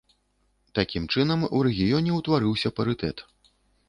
[0.77, 3.23] Такім чынам у рэгіёне ўтварыўся парытэт.